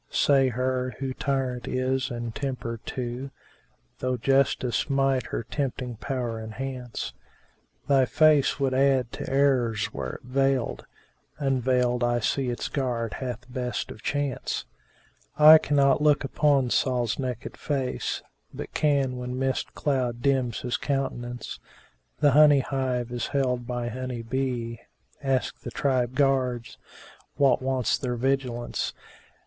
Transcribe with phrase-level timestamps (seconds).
[0.09, 3.29] Say her, who tyrant is and tempter too
[3.65, 7.13] * (Though justice might her tempting power enhance):—
[7.87, 13.13] Thy face would add to errors were it veiled; * Unveiled I see its guard
[13.13, 14.65] hath best of chance!
[15.37, 20.77] Eye cannot look upon Sol's naked face; * But can, when mist cloud dims his
[20.77, 21.59] countenance:
[22.21, 26.79] The honey hive is held by honey bee;[FN#386] * Ask the tribe guards
[27.35, 28.95] what wants their vigilance?